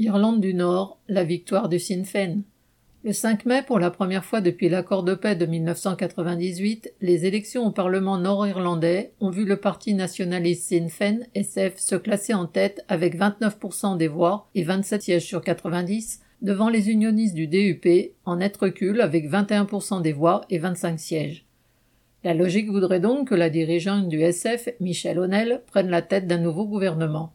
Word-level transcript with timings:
Irlande 0.00 0.40
du 0.40 0.54
Nord, 0.54 1.00
la 1.08 1.24
victoire 1.24 1.68
du 1.68 1.80
Sinn 1.80 2.04
Féin. 2.04 2.42
Le 3.02 3.12
5 3.12 3.44
mai, 3.46 3.64
pour 3.66 3.80
la 3.80 3.90
première 3.90 4.24
fois 4.24 4.40
depuis 4.40 4.68
l'accord 4.68 5.02
de 5.02 5.14
paix 5.14 5.34
de 5.34 5.44
1998, 5.44 6.94
les 7.00 7.26
élections 7.26 7.66
au 7.66 7.72
Parlement 7.72 8.16
nord-irlandais 8.16 9.10
ont 9.18 9.30
vu 9.30 9.44
le 9.44 9.56
parti 9.56 9.94
nationaliste 9.94 10.68
Sinn 10.68 10.88
Féin, 10.88 11.18
SF, 11.34 11.78
se 11.78 11.96
classer 11.96 12.32
en 12.32 12.46
tête 12.46 12.84
avec 12.86 13.18
29% 13.18 13.96
des 13.96 14.06
voix 14.06 14.46
et 14.54 14.62
27 14.62 15.02
sièges 15.02 15.26
sur 15.26 15.42
90, 15.42 16.20
devant 16.42 16.68
les 16.68 16.90
unionistes 16.90 17.34
du 17.34 17.48
DUP, 17.48 18.12
en 18.24 18.36
net 18.36 18.56
recul 18.56 19.00
avec 19.00 19.28
21% 19.28 20.00
des 20.00 20.12
voix 20.12 20.42
et 20.48 20.58
25 20.58 21.00
sièges. 21.00 21.44
La 22.22 22.34
logique 22.34 22.70
voudrait 22.70 23.00
donc 23.00 23.30
que 23.30 23.34
la 23.34 23.50
dirigeante 23.50 24.08
du 24.08 24.20
SF, 24.20 24.68
Michelle 24.78 25.18
O'Neill, 25.18 25.62
prenne 25.66 25.90
la 25.90 26.02
tête 26.02 26.28
d'un 26.28 26.38
nouveau 26.38 26.66
gouvernement. 26.66 27.32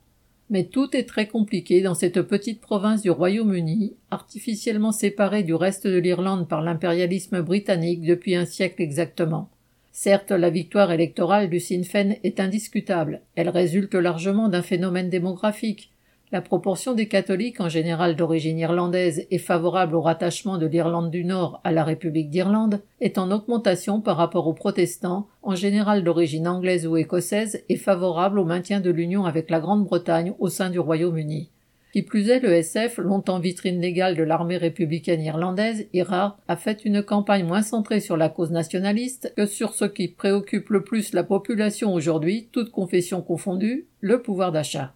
Mais 0.49 0.65
tout 0.65 0.95
est 0.95 1.07
très 1.07 1.27
compliqué 1.27 1.81
dans 1.81 1.95
cette 1.95 2.21
petite 2.21 2.61
province 2.61 3.01
du 3.01 3.09
Royaume-Uni, 3.09 3.95
artificiellement 4.11 4.91
séparée 4.91 5.43
du 5.43 5.53
reste 5.53 5.88
de 5.88 5.97
l'Irlande 5.97 6.47
par 6.47 6.61
l'impérialisme 6.61 7.41
britannique 7.41 8.01
depuis 8.01 8.35
un 8.35 8.45
siècle 8.45 8.81
exactement. 8.81 9.49
Certes, 9.91 10.31
la 10.31 10.49
victoire 10.49 10.91
électorale 10.91 11.49
du 11.49 11.59
Sinn 11.59 11.84
Féin 11.84 12.15
est 12.23 12.39
indiscutable. 12.39 13.21
Elle 13.35 13.49
résulte 13.49 13.93
largement 13.93 14.49
d'un 14.49 14.63
phénomène 14.63 15.09
démographique, 15.09 15.92
la 16.33 16.41
proportion 16.41 16.95
des 16.95 17.07
catholiques 17.07 17.61
en 17.61 17.69
général 17.69 18.15
d'origine 18.15 18.57
irlandaise 18.57 19.27
et 19.29 19.37
favorable 19.37 19.95
au 19.95 20.01
rattachement 20.01 20.57
de 20.57 20.65
l'Irlande 20.65 21.11
du 21.11 21.23
Nord 21.23 21.61
à 21.63 21.71
la 21.71 21.83
République 21.83 22.31
d'Irlande 22.31 22.81
est 23.01 23.19
en 23.19 23.29
augmentation 23.29 24.01
par 24.01 24.17
rapport 24.17 24.47
aux 24.47 24.53
protestants, 24.53 25.27
en 25.43 25.53
général 25.53 26.03
d'origine 26.03 26.47
anglaise 26.47 26.87
ou 26.87 26.97
écossaise, 26.97 27.63
et 27.69 27.75
favorable 27.75 28.39
au 28.39 28.45
maintien 28.45 28.79
de 28.79 28.89
l'union 28.89 29.25
avec 29.25 29.51
la 29.51 29.59
Grande-Bretagne 29.59 30.33
au 30.39 30.49
sein 30.49 30.71
du 30.71 30.79
Royaume-Uni. 30.79 31.51
Qui 31.91 32.01
plus 32.01 32.27
est, 32.29 32.39
le 32.39 32.51
SF, 32.51 32.97
longtemps 32.97 33.37
vitrine 33.37 33.79
légale 33.79 34.15
de 34.15 34.23
l'armée 34.23 34.57
républicaine 34.57 35.21
irlandaise, 35.21 35.85
IRA, 35.93 36.39
a 36.47 36.55
fait 36.55 36.84
une 36.84 37.03
campagne 37.03 37.45
moins 37.45 37.62
centrée 37.62 37.99
sur 37.99 38.18
la 38.18 38.29
cause 38.29 38.49
nationaliste 38.49 39.31
que 39.37 39.45
sur 39.45 39.75
ce 39.75 39.85
qui 39.85 40.07
préoccupe 40.07 40.71
le 40.71 40.84
plus 40.84 41.13
la 41.13 41.23
population 41.23 41.93
aujourd'hui, 41.93 42.49
toute 42.51 42.71
confession 42.71 43.21
confondue, 43.21 43.85
le 44.01 44.23
pouvoir 44.23 44.51
d'achat. 44.51 44.95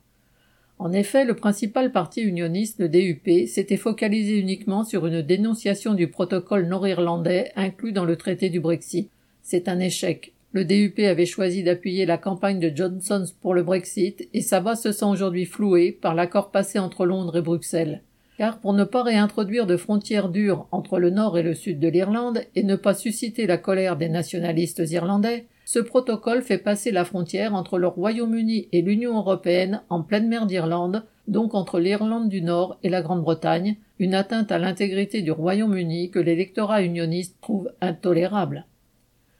En 0.79 0.91
effet, 0.91 1.25
le 1.25 1.33
principal 1.33 1.91
parti 1.91 2.21
unioniste, 2.21 2.79
le 2.79 2.87
DUP, 2.87 3.47
s'était 3.47 3.77
focalisé 3.77 4.37
uniquement 4.37 4.83
sur 4.83 5.07
une 5.07 5.23
dénonciation 5.23 5.95
du 5.95 6.07
protocole 6.07 6.67
nord-irlandais 6.67 7.51
inclus 7.55 7.93
dans 7.93 8.05
le 8.05 8.15
traité 8.15 8.49
du 8.49 8.59
Brexit. 8.59 9.09
C'est 9.41 9.69
un 9.69 9.79
échec. 9.79 10.33
Le 10.51 10.65
DUP 10.65 10.99
avait 10.99 11.25
choisi 11.25 11.63
d'appuyer 11.63 12.05
la 12.05 12.17
campagne 12.17 12.59
de 12.59 12.71
Johnson 12.75 13.25
pour 13.41 13.55
le 13.55 13.63
Brexit 13.63 14.29
et 14.33 14.41
sa 14.41 14.59
voix 14.59 14.75
se 14.75 14.91
sent 14.91 15.05
aujourd'hui 15.05 15.45
flouée 15.45 15.91
par 15.91 16.13
l'accord 16.13 16.51
passé 16.51 16.77
entre 16.77 17.05
Londres 17.05 17.37
et 17.37 17.41
Bruxelles. 17.41 18.03
Car 18.37 18.59
pour 18.59 18.73
ne 18.73 18.83
pas 18.83 19.01
réintroduire 19.01 19.65
de 19.65 19.77
frontières 19.77 20.29
dures 20.29 20.67
entre 20.71 20.99
le 20.99 21.09
nord 21.09 21.39
et 21.39 21.43
le 21.43 21.55
sud 21.55 21.79
de 21.79 21.87
l'Irlande 21.87 22.43
et 22.55 22.63
ne 22.63 22.75
pas 22.75 22.93
susciter 22.93 23.47
la 23.47 23.57
colère 23.57 23.97
des 23.97 24.09
nationalistes 24.09 24.83
irlandais, 24.91 25.47
ce 25.67 25.79
protocole 25.79 26.43
fait 26.43 26.59
passer 26.59 26.91
la 26.91 27.03
frontière 27.03 27.53
entre 27.53 27.77
le 27.77 27.87
Royaume-Uni 27.87 28.69
et 28.71 28.81
l'Union 28.81 29.17
européenne 29.17 29.81
en 29.89 30.01
pleine 30.01 30.29
mer 30.29 30.45
d'Irlande, 30.45 31.03
donc 31.27 31.55
entre 31.55 31.81
l'Irlande 31.81 32.29
du 32.29 32.41
Nord 32.41 32.79
et 32.83 32.89
la 32.89 33.01
Grande-Bretagne, 33.01 33.75
une 33.99 34.13
atteinte 34.13 34.49
à 34.53 34.59
l'intégrité 34.59 35.21
du 35.21 35.31
Royaume-Uni 35.31 36.09
que 36.09 36.19
l'électorat 36.19 36.83
unioniste 36.83 37.35
trouve 37.41 37.69
intolérable. 37.81 38.65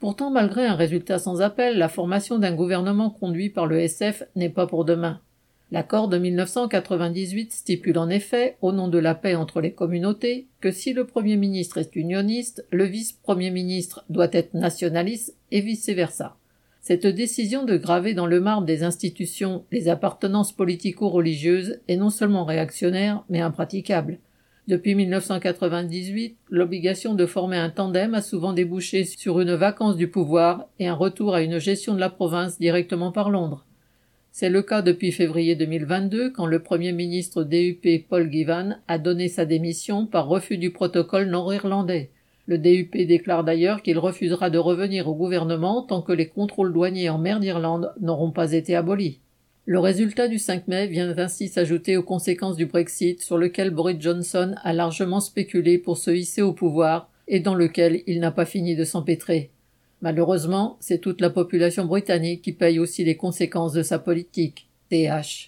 Pourtant, 0.01 0.29
malgré 0.29 0.65
un 0.65 0.75
résultat 0.75 1.17
sans 1.17 1.41
appel, 1.41 1.77
la 1.77 1.87
formation 1.87 2.39
d'un 2.39 2.53
gouvernement 2.53 3.09
conduit 3.09 3.49
par 3.49 3.65
le 3.65 3.79
SF 3.79 4.23
n'est 4.35 4.49
pas 4.49 4.67
pour 4.67 4.83
demain. 4.83 5.21
L'accord 5.69 6.07
de 6.07 6.17
1998 6.17 7.51
stipule 7.51 7.97
en 7.97 8.07
effet, 8.07 8.55
au 8.61 8.71
nom 8.71 8.87
de 8.87 8.97
la 8.97 9.15
paix 9.15 9.35
entre 9.35 9.59
les 9.59 9.73
communautés, 9.73 10.47
que 10.61 10.71
si 10.71 10.93
le 10.93 11.05
Premier 11.05 11.35
ministre 11.35 11.77
est 11.77 11.93
unioniste, 11.97 12.65
le 12.71 12.85
vice-premier 12.85 13.51
ministre 13.51 14.05
doit 14.09 14.29
être 14.31 14.53
nationaliste 14.53 15.35
et 15.51 15.59
vice-versa. 15.59 16.37
Cette 16.79 17.05
décision 17.05 17.65
de 17.65 17.75
graver 17.75 18.13
dans 18.13 18.27
le 18.27 18.39
marbre 18.39 18.65
des 18.65 18.83
institutions 18.83 19.65
les 19.73 19.89
appartenances 19.89 20.53
politico-religieuses 20.53 21.81
est 21.89 21.97
non 21.97 22.09
seulement 22.09 22.45
réactionnaire, 22.45 23.25
mais 23.27 23.41
impraticable. 23.41 24.19
Depuis 24.69 24.95
1998, 24.95 26.37
l'obligation 26.49 27.13
de 27.13 27.25
former 27.25 27.57
un 27.57 27.69
tandem 27.69 28.13
a 28.13 28.21
souvent 28.21 28.53
débouché 28.53 29.03
sur 29.03 29.41
une 29.41 29.55
vacance 29.55 29.97
du 29.97 30.09
pouvoir 30.09 30.69
et 30.79 30.87
un 30.87 30.93
retour 30.93 31.35
à 31.35 31.41
une 31.41 31.57
gestion 31.57 31.93
de 31.93 31.99
la 31.99 32.09
province 32.09 32.57
directement 32.57 33.11
par 33.11 33.29
Londres. 33.29 33.65
C'est 34.31 34.49
le 34.49 34.61
cas 34.61 34.81
depuis 34.81 35.11
février 35.11 35.55
2022 35.55 36.31
quand 36.31 36.45
le 36.45 36.59
Premier 36.59 36.91
ministre 36.91 37.43
DUP 37.43 38.07
Paul 38.07 38.31
Givan 38.31 38.77
a 38.87 38.97
donné 38.99 39.29
sa 39.29 39.45
démission 39.45 40.05
par 40.05 40.27
refus 40.27 40.57
du 40.57 40.71
protocole 40.71 41.29
nord-irlandais. 41.29 42.11
Le 42.45 42.57
DUP 42.57 42.95
déclare 42.95 43.43
d'ailleurs 43.43 43.81
qu'il 43.81 43.99
refusera 43.99 44.49
de 44.49 44.57
revenir 44.57 45.07
au 45.07 45.15
gouvernement 45.15 45.81
tant 45.81 46.01
que 46.01 46.13
les 46.13 46.27
contrôles 46.27 46.71
douaniers 46.71 47.09
en 47.09 47.17
mer 47.17 47.39
d'Irlande 47.39 47.93
n'auront 47.99 48.31
pas 48.31 48.53
été 48.53 48.75
abolis. 48.75 49.19
Le 49.65 49.79
résultat 49.79 50.29
du 50.29 50.39
5 50.39 50.69
mai 50.69 50.87
vient 50.87 51.17
ainsi 51.17 51.49
s'ajouter 51.49 51.97
aux 51.97 52.03
conséquences 52.03 52.55
du 52.55 52.67
Brexit 52.67 53.21
sur 53.21 53.37
lequel 53.37 53.71
Boris 53.71 53.97
Johnson 53.99 54.55
a 54.63 54.71
largement 54.71 55.19
spéculé 55.19 55.77
pour 55.77 55.97
se 55.97 56.09
hisser 56.09 56.41
au 56.41 56.53
pouvoir 56.53 57.09
et 57.27 57.41
dans 57.41 57.53
lequel 57.53 58.01
il 58.07 58.21
n'a 58.21 58.31
pas 58.31 58.45
fini 58.45 58.77
de 58.77 58.85
s'empêtrer. 58.85 59.51
Malheureusement, 60.01 60.77
c'est 60.79 60.99
toute 60.99 61.21
la 61.21 61.29
population 61.29 61.85
britannique 61.85 62.43
qui 62.43 62.53
paye 62.53 62.79
aussi 62.79 63.03
les 63.03 63.17
conséquences 63.17 63.73
de 63.73 63.83
sa 63.83 63.99
politique. 63.99 64.67
TH. 64.89 65.45